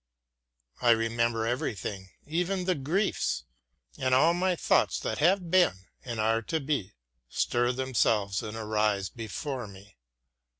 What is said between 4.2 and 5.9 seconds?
my thoughts that have been